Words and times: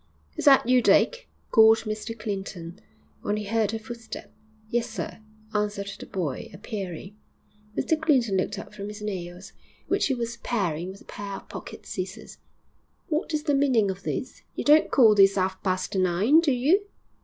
'Is 0.35 0.45
that 0.45 0.67
you, 0.67 0.81
Dick?' 0.81 1.29
called 1.51 1.77
Mr 1.81 2.17
Clinton, 2.17 2.79
when 3.21 3.37
he 3.37 3.43
heard 3.43 3.71
a 3.71 3.77
footstep. 3.77 4.33
'Yes, 4.67 4.89
sir,' 4.89 5.19
answered 5.53 5.91
the 5.99 6.07
boy, 6.07 6.49
appearing. 6.51 7.17
Mr 7.77 8.01
Clinton 8.01 8.37
looked 8.37 8.57
up 8.57 8.73
from 8.73 8.87
his 8.87 9.03
nails, 9.03 9.53
which 9.87 10.07
he 10.07 10.15
was 10.15 10.37
paring 10.37 10.89
with 10.89 11.01
a 11.01 11.05
pair 11.05 11.35
of 11.35 11.49
pocket 11.49 11.85
scissors. 11.85 12.39
'What 13.09 13.31
is 13.35 13.43
the 13.43 13.53
meaning 13.53 13.91
of 13.91 14.01
this? 14.01 14.41
You 14.55 14.63
don't 14.63 14.89
call 14.89 15.13
this 15.13 15.37
'alf 15.37 15.61
past 15.61 15.93
nine, 15.95 16.39
do 16.39 16.51
you?' 16.51 16.87